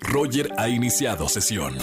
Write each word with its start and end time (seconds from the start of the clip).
Roger 0.00 0.50
ha 0.56 0.68
iniciado 0.68 1.28
sesión. 1.28 1.76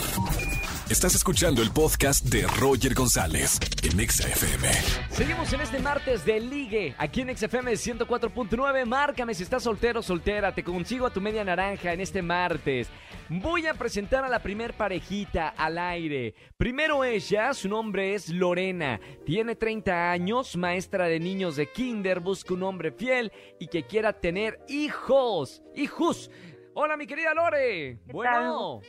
Estás 0.89 1.15
escuchando 1.15 1.63
el 1.63 1.71
podcast 1.71 2.25
de 2.25 2.45
Roger 2.59 2.93
González 2.93 3.59
en 3.81 3.99
Exa 3.99 4.27
FM. 4.27 4.67
Seguimos 5.09 5.51
en 5.51 5.61
este 5.61 5.79
martes 5.79 6.23
de 6.25 6.39
ligue, 6.39 6.93
aquí 6.99 7.21
en 7.21 7.35
XFM 7.35 7.71
104.9. 7.71 8.85
Márcame 8.85 9.33
si 9.33 9.41
estás 9.41 9.63
soltero 9.63 10.01
o 10.01 10.03
soltera, 10.03 10.53
te 10.53 10.63
consigo 10.63 11.07
a 11.07 11.09
tu 11.09 11.21
media 11.21 11.43
naranja 11.43 11.91
en 11.91 12.01
este 12.01 12.21
martes. 12.21 12.87
Voy 13.29 13.65
a 13.65 13.73
presentar 13.73 14.23
a 14.23 14.29
la 14.29 14.43
primer 14.43 14.75
parejita 14.75 15.49
al 15.49 15.79
aire. 15.79 16.35
Primero 16.55 17.03
ella, 17.03 17.55
su 17.55 17.67
nombre 17.67 18.13
es 18.13 18.29
Lorena. 18.29 18.99
Tiene 19.25 19.55
30 19.55 20.11
años, 20.11 20.55
maestra 20.55 21.07
de 21.07 21.19
niños 21.19 21.55
de 21.55 21.71
kinder, 21.71 22.19
busca 22.19 22.53
un 22.53 22.61
hombre 22.61 22.91
fiel 22.91 23.31
y 23.59 23.67
que 23.67 23.87
quiera 23.87 24.13
tener 24.13 24.59
hijos. 24.67 25.63
Hijos. 25.75 26.29
Hola, 26.77 26.97
mi 26.97 27.07
querida 27.07 27.33
Lore. 27.33 27.99
Bueno. 28.11 28.81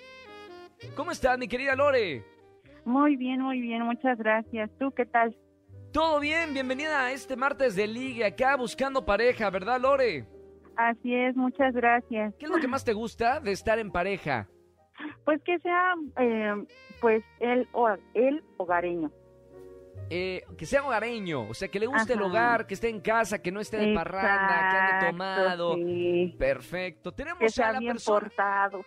¿Cómo 0.96 1.12
estás, 1.12 1.38
mi 1.38 1.46
querida 1.46 1.76
Lore? 1.76 2.24
Muy 2.84 3.14
bien, 3.14 3.40
muy 3.40 3.60
bien, 3.60 3.82
muchas 3.82 4.18
gracias. 4.18 4.68
¿Tú 4.80 4.90
qué 4.90 5.06
tal? 5.06 5.36
Todo 5.92 6.18
bien, 6.18 6.52
bienvenida 6.52 7.04
a 7.04 7.12
este 7.12 7.36
martes 7.36 7.76
de 7.76 7.86
ligue 7.86 8.24
acá 8.24 8.56
buscando 8.56 9.06
pareja, 9.06 9.50
¿verdad, 9.50 9.80
Lore? 9.80 10.26
Así 10.74 11.14
es, 11.14 11.36
muchas 11.36 11.72
gracias. 11.74 12.34
¿Qué 12.40 12.46
es 12.46 12.50
lo 12.50 12.58
que 12.58 12.66
más 12.66 12.84
te 12.84 12.92
gusta 12.92 13.38
de 13.38 13.52
estar 13.52 13.78
en 13.78 13.92
pareja? 13.92 14.48
Pues 15.24 15.40
que 15.44 15.56
sea, 15.60 15.94
eh, 16.18 16.66
pues, 17.00 17.22
el, 17.38 17.68
el 18.14 18.42
hogareño. 18.56 19.12
Eh, 20.08 20.44
que 20.56 20.66
sea 20.66 20.84
hogareño, 20.84 21.48
o 21.48 21.54
sea, 21.54 21.68
que 21.68 21.80
le 21.80 21.86
guste 21.86 22.12
el 22.12 22.22
hogar, 22.22 22.66
que 22.66 22.74
esté 22.74 22.88
en 22.88 23.00
casa, 23.00 23.40
que 23.42 23.50
no 23.50 23.60
esté 23.60 23.76
de 23.78 23.94
parranda, 23.94 24.48
que 24.70 24.76
ande 24.76 24.90
Exacto, 24.92 25.06
tomado. 25.10 25.74
sí. 25.74 26.34
Perfecto. 26.38 27.10
Que 27.10 27.16
Tenemos 27.16 27.58
a 27.58 27.72
la 27.72 27.78
bien 27.80 27.92
persona. 27.92 28.20
portado. 28.20 28.84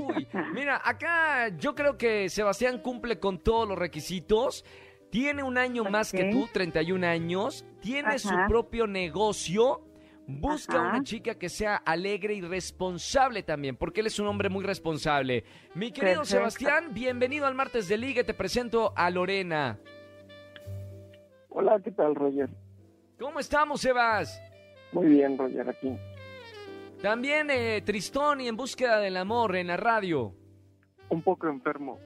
Uy, 0.00 0.26
mira, 0.52 0.80
acá 0.84 1.48
yo 1.56 1.74
creo 1.74 1.96
que 1.96 2.28
Sebastián 2.28 2.78
cumple 2.80 3.18
con 3.18 3.38
todos 3.38 3.68
los 3.68 3.78
requisitos. 3.78 4.64
Tiene 5.10 5.42
un 5.42 5.58
año 5.58 5.84
más 5.84 6.12
que 6.12 6.24
tú, 6.30 6.48
31 6.52 7.04
años. 7.06 7.64
Tiene 7.80 8.18
su 8.18 8.34
propio 8.48 8.86
negocio. 8.86 9.84
Busca 10.32 10.76
Ajá. 10.78 10.90
una 10.90 11.02
chica 11.02 11.34
que 11.34 11.48
sea 11.48 11.74
alegre 11.74 12.34
y 12.34 12.40
responsable 12.40 13.42
también, 13.42 13.74
porque 13.74 14.00
él 14.00 14.06
es 14.06 14.20
un 14.20 14.28
hombre 14.28 14.48
muy 14.48 14.64
responsable. 14.64 15.42
Mi 15.74 15.90
querido 15.90 16.20
Perfecto. 16.20 16.24
Sebastián, 16.26 16.94
bienvenido 16.94 17.46
al 17.46 17.56
martes 17.56 17.88
de 17.88 17.98
Liga. 17.98 18.22
Te 18.22 18.32
presento 18.34 18.92
a 18.96 19.10
Lorena. 19.10 19.80
Hola, 21.60 21.78
¿qué 21.84 21.90
tal, 21.90 22.14
Roger? 22.14 22.48
¿Cómo 23.18 23.38
estamos, 23.38 23.82
Sebas? 23.82 24.42
Muy 24.92 25.08
bien, 25.08 25.36
Roger, 25.36 25.68
aquí. 25.68 25.94
También 27.02 27.50
eh, 27.50 27.82
Tristón 27.84 28.40
y 28.40 28.48
en 28.48 28.56
búsqueda 28.56 28.98
del 28.98 29.18
amor 29.18 29.54
en 29.56 29.66
la 29.66 29.76
radio. 29.76 30.32
Un 31.10 31.20
poco 31.20 31.48
enfermo. 31.48 31.98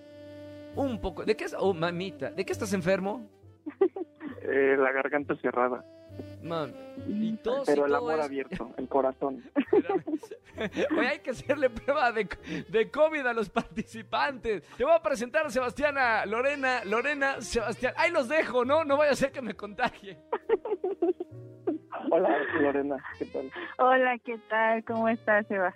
Un 0.75 1.01
poco. 1.01 1.25
¿De 1.25 1.37
qué 1.37 1.45
es? 1.45 1.55
Oh, 1.57 1.73
mamita. 1.73 2.33
¿De 2.33 2.45
qué 2.45 2.53
estás 2.53 2.73
enfermo? 2.73 3.31
Eh, 4.47 4.77
la 4.77 4.93
garganta 4.93 5.35
cerrada. 5.37 5.83
Y 6.15 6.47
Pero 6.47 6.77
y 7.07 7.29
el 7.31 7.39
todo 7.39 7.97
amor 7.97 8.21
abierto, 8.21 8.71
el 8.77 8.89
corazón. 8.89 9.43
Oye, 10.97 11.09
hay 11.09 11.19
que 11.21 11.31
hacerle 11.31 11.71
prueba 11.71 12.13
de, 12.13 12.29
de 12.69 12.91
COVID 12.91 13.27
a 13.27 13.33
los 13.33 13.49
participantes. 13.49 14.63
Te 14.77 14.85
voy 14.85 14.93
a 14.93 15.03
presentar 15.03 15.47
a 15.47 15.51
Sebastián, 15.51 15.97
a 15.99 16.27
Lorena, 16.27 16.85
Lorena, 16.85 17.41
Sebastián. 17.41 17.95
Ahí 17.97 18.13
los 18.13 18.29
dejo, 18.29 18.65
¿no? 18.65 18.85
No 18.85 18.97
vaya 18.97 19.13
a 19.13 19.17
ser 19.17 19.33
que 19.33 19.43
me 19.43 19.55
contagie. 19.55 20.19
Hola, 22.11 22.37
Lorena, 22.61 23.03
¿qué 23.19 23.25
tal? 23.27 23.51
Hola, 23.79 24.19
¿qué 24.19 24.39
tal? 24.49 24.85
¿Cómo 24.85 25.09
estás, 25.09 25.51
Eva? 25.51 25.75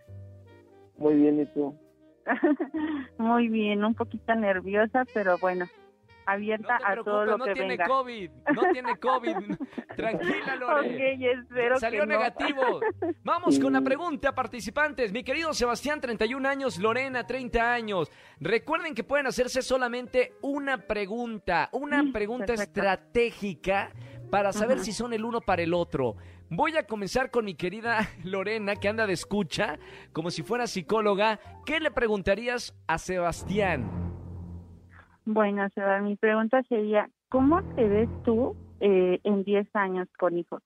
Muy 0.99 1.15
bien, 1.15 1.41
¿y 1.41 1.47
tú? 1.47 1.75
muy 3.19 3.49
bien, 3.49 3.85
un 3.85 3.95
poquito 3.95 4.35
nerviosa, 4.35 5.05
pero 5.15 5.39
bueno, 5.39 5.65
No 5.65 5.71
abierta 6.33 6.79
te 6.79 6.85
a 6.85 6.97
todo 7.03 7.25
lo 7.25 7.39
no 7.39 7.45
que 7.45 7.53
tiene 7.55 7.69
venga. 7.71 7.87
COVID, 7.87 8.31
no 8.55 8.63
tiene 8.73 8.97
COVID. 8.99 9.37
Tranquila, 9.97 10.57
Lore. 10.57 10.89
Ok, 10.95 11.23
espero 11.43 11.79
Salió 11.81 12.01
que 12.03 12.07
no. 12.07 12.13
negativo. 12.19 12.81
Vamos 13.25 13.59
con 13.59 13.73
la 13.73 13.81
pregunta, 13.81 14.35
participantes. 14.35 15.13
Mi 15.13 15.25
querido 15.25 15.53
Sebastián, 15.55 16.01
31 16.01 16.49
años, 16.49 16.79
Lorena, 16.79 17.27
30 17.27 17.73
años. 17.73 18.11
Recuerden 18.41 18.95
que 18.95 19.05
pueden 19.05 19.27
hacerse 19.27 19.63
solamente 19.63 20.35
una 20.43 20.79
pregunta, 20.87 21.69
una 21.73 22.03
Mm, 22.03 22.13
pregunta 22.13 22.47
perfecto. 22.47 22.81
estratégica 22.81 23.91
para 24.31 24.53
saber 24.53 24.79
si 24.81 24.93
son 24.93 25.13
el 25.13 25.25
uno 25.25 25.41
para 25.41 25.63
el 25.63 25.73
otro. 25.75 26.17
Voy 26.51 26.77
a 26.77 26.87
comenzar 26.87 27.31
con 27.31 27.45
mi 27.45 27.55
querida 27.55 28.09
Lorena, 28.25 28.77
que 28.77 28.89
anda 28.89 29.07
de 29.07 29.13
escucha, 29.15 29.79
como 30.13 30.31
si 30.31 30.43
fuera 30.43 30.67
psicóloga. 30.67 31.41
¿Qué 31.67 31.81
le 31.81 31.91
preguntarías 31.91 32.75
a 32.87 32.99
Sebastián? 32.99 34.08
Bueno, 35.31 35.69
Seba, 35.75 36.01
mi 36.01 36.17
pregunta 36.17 36.63
sería, 36.71 37.11
¿cómo 37.29 37.61
te 37.77 37.87
ves 37.87 38.09
tú 38.25 38.57
eh, 38.81 39.21
en 39.25 39.45
10 39.45 39.69
años 39.77 40.09
con 40.19 40.39
hijos? 40.39 40.63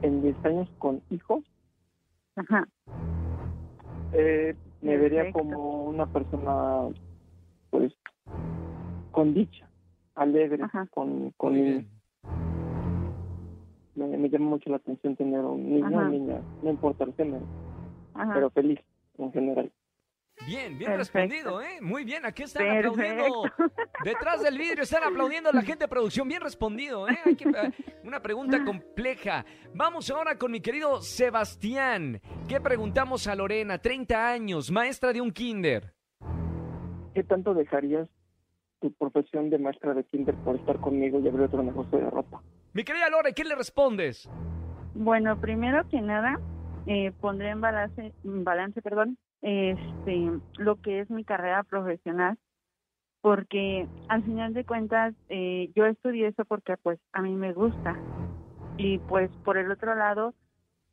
En 0.00 0.22
10 0.22 0.46
años 0.46 0.66
con 0.78 1.02
hijos, 1.10 1.44
Ajá. 2.36 2.66
eh, 4.14 4.56
me 4.80 4.96
vería 4.96 5.30
como 5.30 5.84
una 5.84 6.06
persona, 6.06 6.88
pues, 7.68 7.92
con 9.12 9.34
dicha, 9.34 9.68
alegre, 10.14 10.62
Ajá. 10.62 10.86
con... 10.90 11.32
con 11.36 11.52
me, 11.52 11.86
me 13.94 14.30
llama 14.30 14.46
mucho 14.46 14.70
la 14.70 14.76
atención 14.76 15.16
tener 15.16 15.40
un 15.40 15.70
niño 15.70 15.98
o 15.98 16.08
niña, 16.08 16.40
no 16.62 16.70
importa 16.70 17.04
el 17.04 17.12
género, 17.12 17.44
Ajá. 18.14 18.32
pero 18.32 18.48
feliz 18.48 18.80
en 19.18 19.30
general. 19.32 19.70
Bien, 20.50 20.76
bien 20.76 20.90
Perfecto. 20.90 21.18
respondido, 21.20 21.62
¿eh? 21.62 21.80
Muy 21.80 22.02
bien, 22.02 22.26
aquí 22.26 22.42
están 22.42 22.66
Perfecto. 22.66 22.90
aplaudiendo. 22.90 23.42
Detrás 24.04 24.42
del 24.42 24.58
vidrio 24.58 24.82
están 24.82 25.04
aplaudiendo 25.04 25.52
la 25.52 25.62
gente 25.62 25.84
de 25.84 25.88
producción. 25.88 26.26
Bien 26.26 26.40
respondido, 26.40 27.08
¿eh? 27.08 27.16
Hay 27.24 27.36
que- 27.36 27.48
eh, 27.48 27.72
una 28.02 28.20
pregunta 28.20 28.64
compleja. 28.64 29.44
Vamos 29.74 30.10
ahora 30.10 30.36
con 30.36 30.50
mi 30.50 30.60
querido 30.60 31.02
Sebastián. 31.02 32.20
¿Qué 32.48 32.60
preguntamos 32.60 33.28
a 33.28 33.36
Lorena? 33.36 33.78
30 33.78 34.28
años, 34.28 34.72
maestra 34.72 35.12
de 35.12 35.20
un 35.20 35.30
kinder. 35.30 35.94
¿Qué 37.14 37.22
tanto 37.22 37.54
dejarías 37.54 38.08
tu 38.80 38.92
profesión 38.94 39.50
de 39.50 39.58
maestra 39.58 39.94
de 39.94 40.02
kinder 40.02 40.34
por 40.36 40.56
estar 40.56 40.80
conmigo 40.80 41.20
y 41.20 41.28
abrir 41.28 41.44
otro 41.46 41.62
negocio 41.62 41.96
de 41.96 42.10
ropa? 42.10 42.42
Mi 42.72 42.82
querida 42.82 43.08
Lore, 43.08 43.34
¿qué 43.34 43.44
le 43.44 43.54
respondes? 43.54 44.28
Bueno, 44.94 45.40
primero 45.40 45.88
que 45.88 46.00
nada, 46.00 46.40
eh, 46.86 47.12
pondré 47.20 47.50
en 47.50 47.60
balance, 47.60 48.12
en 48.24 48.42
balance, 48.42 48.82
perdón, 48.82 49.16
este, 49.42 50.30
lo 50.58 50.76
que 50.76 51.00
es 51.00 51.10
mi 51.10 51.24
carrera 51.24 51.62
profesional, 51.62 52.38
porque 53.20 53.86
al 54.08 54.22
final 54.24 54.54
de 54.54 54.64
cuentas 54.64 55.14
eh, 55.28 55.70
yo 55.74 55.86
estudié 55.86 56.28
eso 56.28 56.44
porque 56.44 56.76
pues 56.76 56.98
a 57.12 57.22
mí 57.22 57.34
me 57.34 57.52
gusta. 57.52 57.96
Y 58.76 58.98
pues 58.98 59.30
por 59.44 59.58
el 59.58 59.70
otro 59.70 59.94
lado 59.94 60.34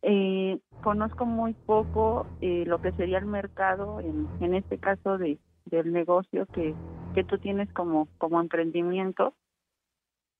eh, 0.01 0.59
conozco 0.83 1.25
muy 1.25 1.53
poco 1.53 2.27
eh, 2.41 2.63
lo 2.67 2.81
que 2.81 2.91
sería 2.93 3.17
el 3.17 3.25
mercado 3.25 3.99
en, 3.99 4.27
en 4.41 4.53
este 4.55 4.77
caso 4.77 5.17
de 5.17 5.37
del 5.65 5.91
negocio 5.91 6.45
que 6.53 6.73
que 7.13 7.23
tú 7.23 7.37
tienes 7.39 7.71
como 7.73 8.07
como 8.17 8.39
emprendimiento, 8.39 9.33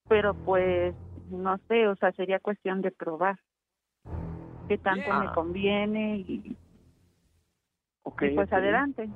pero 0.07 0.33
pues 0.33 0.93
no 1.31 1.57
sé, 1.67 1.87
o 1.87 1.95
sea 1.95 2.11
sería 2.13 2.39
cuestión 2.39 2.81
de 2.81 2.91
probar 2.91 3.39
qué 4.67 4.77
tanto 4.77 5.11
me 5.13 5.31
conviene 5.33 6.17
y, 6.17 6.57
Y 8.21 8.29
pues 8.35 8.51
adelante. 8.53 9.09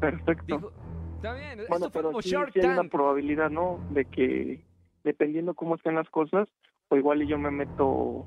Perfecto. 0.00 0.72
Está 1.16 1.34
bien, 1.34 1.58
Bueno, 1.68 1.86
esto 1.86 1.90
fue 1.90 1.90
pero 1.92 2.08
como 2.10 2.22
sí, 2.22 2.30
Shark 2.30 2.52
sí 2.52 2.60
hay 2.60 2.66
una 2.66 2.84
probabilidad, 2.88 3.50
¿no? 3.50 3.80
De 3.90 4.04
que 4.04 4.64
dependiendo 5.04 5.54
cómo 5.54 5.74
estén 5.74 5.94
las 5.96 6.08
cosas, 6.10 6.48
o 6.88 6.96
igual 6.96 7.22
y 7.22 7.26
yo 7.26 7.38
me 7.38 7.50
meto, 7.50 8.26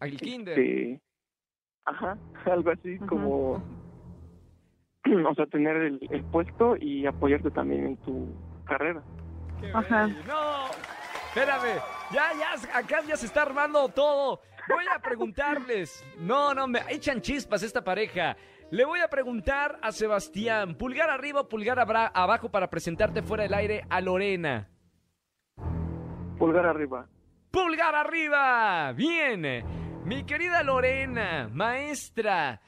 Al 0.00 0.16
kinder. 0.16 0.58
este, 0.58 1.00
ajá, 1.84 2.16
algo 2.46 2.70
así 2.70 2.98
como, 3.00 3.62
o 5.28 5.34
sea, 5.34 5.46
tener 5.46 5.76
el, 5.76 6.06
el 6.10 6.22
puesto 6.24 6.76
y 6.80 7.06
apoyarte 7.06 7.50
también 7.50 7.86
en 7.86 7.96
tu 7.98 8.28
carrera. 8.64 9.02
Qué 9.60 9.70
Ajá. 9.74 10.06
bello. 10.06 10.16
No, 10.26 10.66
espérame. 11.28 11.80
Ya, 12.12 12.30
ya, 12.38 12.78
acá 12.78 13.02
ya 13.06 13.16
se 13.16 13.26
está 13.26 13.42
armando 13.42 13.88
todo. 13.88 14.40
Voy 14.70 14.84
a 14.94 14.98
preguntarles. 15.00 16.04
No, 16.18 16.54
no, 16.54 16.68
me 16.68 16.80
echan 16.88 17.20
chispas 17.20 17.62
esta 17.62 17.82
pareja. 17.82 18.36
Le 18.70 18.84
voy 18.84 19.00
a 19.00 19.08
preguntar 19.08 19.78
a 19.82 19.90
Sebastián, 19.90 20.76
pulgar 20.76 21.10
arriba 21.10 21.40
o 21.40 21.48
pulgar 21.48 21.80
abajo 22.14 22.50
para 22.50 22.70
presentarte 22.70 23.22
fuera 23.22 23.42
del 23.42 23.54
aire 23.54 23.84
a 23.90 24.00
Lorena. 24.00 24.68
Pulgar 26.38 26.66
arriba. 26.66 27.08
Pulgar 27.50 27.94
arriba. 27.94 28.92
Bien. 28.92 29.42
Mi 30.04 30.24
querida 30.24 30.62
Lorena, 30.62 31.50
maestra, 31.52 32.60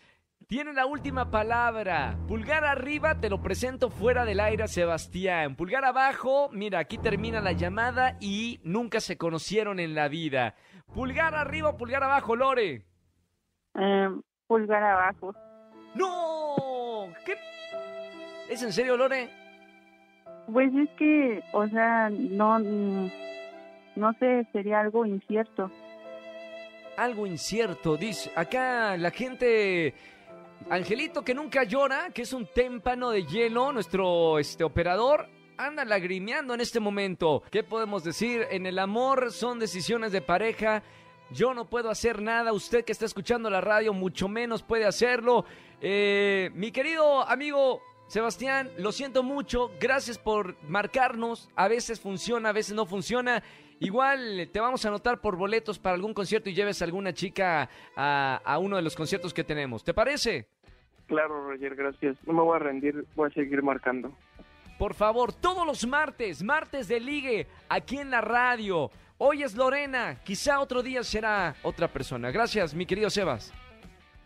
tiene 0.46 0.72
la 0.72 0.86
última 0.86 1.30
palabra. 1.30 2.16
Pulgar 2.28 2.64
arriba, 2.64 3.20
te 3.20 3.30
lo 3.30 3.40
presento 3.40 3.90
fuera 3.90 4.24
del 4.24 4.40
aire 4.40 4.64
a 4.64 4.68
Sebastián. 4.68 5.56
Pulgar 5.56 5.84
abajo, 5.84 6.48
mira, 6.52 6.78
aquí 6.78 6.98
termina 6.98 7.40
la 7.40 7.52
llamada 7.52 8.16
y 8.20 8.60
nunca 8.64 9.00
se 9.00 9.16
conocieron 9.16 9.80
en 9.80 9.94
la 9.94 10.08
vida. 10.08 10.54
Pulgar 10.94 11.34
arriba 11.34 11.70
o 11.70 11.76
pulgar 11.76 12.02
abajo, 12.02 12.36
Lore. 12.36 12.84
Eh, 13.74 14.08
pulgar 14.46 14.82
abajo. 14.82 15.34
¡No! 15.94 17.08
¿Qué? 17.24 17.36
¿Es 18.50 18.62
en 18.62 18.72
serio, 18.72 18.96
Lore? 18.96 19.30
Pues 20.52 20.74
es 20.74 20.88
que, 20.98 21.42
o 21.52 21.66
sea, 21.68 22.10
no, 22.10 22.58
no 22.58 24.12
sé, 24.18 24.46
sería 24.52 24.80
algo 24.80 25.06
incierto. 25.06 25.70
Algo 26.96 27.26
incierto, 27.26 27.96
dice. 27.96 28.30
Acá 28.36 28.96
la 28.96 29.10
gente... 29.10 29.94
Angelito 30.70 31.22
que 31.22 31.34
nunca 31.34 31.64
llora, 31.64 32.10
que 32.10 32.22
es 32.22 32.32
un 32.32 32.46
témpano 32.46 33.10
de 33.10 33.24
hielo, 33.26 33.72
nuestro 33.72 34.38
este, 34.38 34.64
operador, 34.64 35.28
anda 35.56 35.84
lagrimeando 35.84 36.54
en 36.54 36.60
este 36.60 36.80
momento. 36.80 37.42
¿Qué 37.50 37.62
podemos 37.62 38.04
decir? 38.04 38.46
En 38.50 38.66
el 38.66 38.78
amor 38.78 39.32
son 39.32 39.58
decisiones 39.58 40.12
de 40.12 40.22
pareja. 40.22 40.82
Yo 41.30 41.54
no 41.54 41.68
puedo 41.68 41.90
hacer 41.90 42.20
nada. 42.20 42.52
Usted 42.52 42.84
que 42.84 42.92
está 42.92 43.04
escuchando 43.04 43.50
la 43.50 43.60
radio, 43.60 43.92
mucho 43.92 44.28
menos 44.28 44.62
puede 44.62 44.84
hacerlo. 44.84 45.44
Eh, 45.80 46.50
mi 46.54 46.72
querido 46.72 47.26
amigo 47.28 47.82
Sebastián, 48.06 48.70
lo 48.78 48.92
siento 48.92 49.22
mucho. 49.22 49.70
Gracias 49.80 50.18
por 50.18 50.56
marcarnos. 50.68 51.48
A 51.56 51.68
veces 51.68 52.00
funciona, 52.00 52.50
a 52.50 52.52
veces 52.52 52.74
no 52.74 52.86
funciona. 52.86 53.42
Igual 53.80 54.48
te 54.52 54.60
vamos 54.60 54.84
a 54.84 54.88
anotar 54.88 55.20
por 55.20 55.36
boletos 55.36 55.78
para 55.78 55.94
algún 55.94 56.14
concierto 56.14 56.50
y 56.50 56.54
lleves 56.54 56.82
a 56.82 56.84
alguna 56.84 57.12
chica 57.12 57.68
a, 57.96 58.40
a 58.44 58.58
uno 58.58 58.76
de 58.76 58.82
los 58.82 58.94
conciertos 58.94 59.34
que 59.34 59.44
tenemos. 59.44 59.82
¿Te 59.82 59.94
parece? 59.94 60.51
Claro, 61.12 61.46
Roger, 61.46 61.74
gracias. 61.74 62.16
No 62.26 62.32
me 62.32 62.40
voy 62.40 62.56
a 62.56 62.58
rendir, 62.58 63.04
voy 63.14 63.28
a 63.28 63.34
seguir 63.34 63.62
marcando. 63.62 64.10
Por 64.78 64.94
favor, 64.94 65.30
todos 65.30 65.66
los 65.66 65.86
martes, 65.86 66.42
martes 66.42 66.88
de 66.88 67.00
ligue, 67.00 67.46
aquí 67.68 67.98
en 67.98 68.10
la 68.10 68.22
radio. 68.22 68.90
Hoy 69.18 69.42
es 69.42 69.54
Lorena, 69.54 70.16
quizá 70.24 70.58
otro 70.58 70.82
día 70.82 71.02
será 71.02 71.54
otra 71.64 71.86
persona. 71.86 72.30
Gracias, 72.30 72.74
mi 72.74 72.86
querido 72.86 73.10
Sebas. 73.10 73.52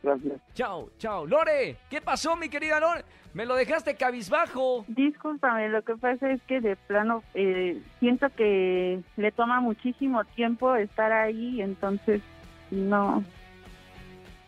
Gracias. 0.00 0.41
Chao, 0.55 0.91
chao. 0.97 1.27
Lore, 1.27 1.77
¿qué 1.91 2.00
pasó, 2.00 2.37
mi 2.37 2.49
querida 2.49 2.79
Lore? 2.79 3.05
Me 3.35 3.44
lo 3.47 3.56
dejaste 3.56 3.97
cabizbajo. 3.97 4.85
Discúlpame, 4.87 5.69
lo 5.69 5.83
que 5.83 5.97
pasa 5.97 6.31
es 6.31 6.41
que 6.43 6.61
de 6.61 6.77
plano 6.77 7.25
eh, 7.35 7.83
siento 7.99 8.29
que 8.37 9.00
le 9.17 9.33
toma 9.33 9.61
muchísimo 9.61 10.25
tiempo 10.37 10.77
estar 10.77 11.11
ahí, 11.11 11.61
entonces 11.61 12.23
no. 12.71 13.25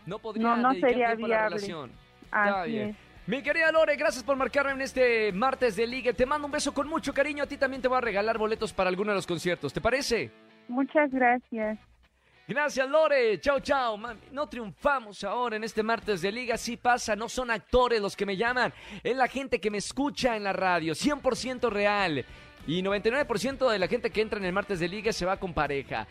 No 0.06 0.20
podría 0.20 0.44
No, 0.44 0.56
no 0.56 0.75
sería 0.75 1.08
a 1.08 1.14
la 1.17 1.17
viable. 1.17 1.90
Está 2.32 2.64
bien. 2.64 2.90
es. 2.90 3.08
Mi 3.28 3.42
querida 3.42 3.70
Lore, 3.70 3.94
gracias 3.96 4.25
por 4.25 4.36
marcarme 4.36 4.72
en 4.72 4.80
este 4.80 5.32
martes 5.32 5.76
de 5.76 5.86
ligue. 5.86 6.14
Te 6.14 6.25
mando 6.25 6.46
un 6.46 6.50
beso 6.50 6.72
con 6.72 6.88
mucho 6.88 7.12
cariño. 7.12 7.44
A 7.44 7.46
ti 7.46 7.58
también 7.58 7.82
te 7.82 7.86
voy 7.86 7.98
a 7.98 8.00
regalar 8.00 8.38
boletos 8.38 8.72
para 8.72 8.88
alguno 8.88 9.10
de 9.10 9.16
los 9.16 9.26
conciertos. 9.26 9.70
¿Te 9.70 9.82
parece? 9.82 10.30
Muchas 10.66 11.10
gracias. 11.10 11.78
Gracias, 12.48 12.88
Lore. 12.88 13.38
Chao, 13.38 13.60
chao. 13.60 13.98
Mami, 13.98 14.19
no 14.32 14.48
triunfamos 14.48 15.25
ahora 15.25 15.56
en 15.56 15.64
este 15.64 15.82
martes 15.82 16.22
de 16.22 16.32
liga. 16.32 16.56
Sí 16.56 16.78
pasa, 16.78 17.14
no 17.16 17.28
son 17.28 17.50
actores 17.50 18.00
los 18.00 18.16
que 18.16 18.25
me 18.25 18.34
llaman. 18.34 18.72
Es 19.04 19.14
la 19.14 19.28
gente 19.28 19.60
que 19.60 19.70
me 19.70 19.76
escucha 19.76 20.34
en 20.34 20.44
la 20.44 20.54
radio. 20.54 20.94
100% 20.94 21.69
real. 21.69 22.25
Y 22.66 22.82
99% 22.82 23.70
de 23.70 23.78
la 23.78 23.88
gente 23.88 24.08
que 24.08 24.22
entra 24.22 24.38
en 24.38 24.46
el 24.46 24.54
martes 24.54 24.80
de 24.80 24.88
liga 24.88 25.12
se 25.12 25.26
va 25.26 25.36
con 25.36 25.52
pareja. 25.52 26.08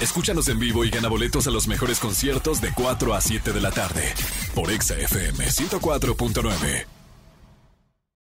Escúchanos 0.00 0.48
en 0.48 0.58
vivo 0.58 0.82
y 0.82 0.88
gana 0.88 1.08
boletos 1.08 1.46
a 1.46 1.50
los 1.50 1.68
mejores 1.68 2.00
conciertos 2.00 2.62
de 2.62 2.70
4 2.74 3.12
a 3.12 3.20
7 3.20 3.52
de 3.52 3.60
la 3.60 3.70
tarde 3.70 4.14
por 4.56 4.70
Exa 4.70 4.94
FM 4.96 5.44
104.9. 5.44 6.95